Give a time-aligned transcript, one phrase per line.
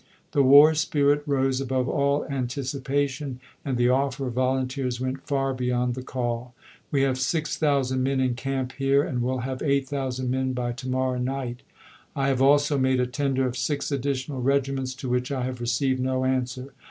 [0.31, 5.93] The war spirit rose above all anticipation, and the offer of volunteers went far beyond
[5.93, 6.55] the call.
[6.89, 11.19] "We have 6000 men in camp here and will have 8000 men by to morrow
[11.19, 11.61] night...
[12.15, 15.61] I have also made a tender of six additional regi ments to which I have
[15.61, 16.73] received no answer.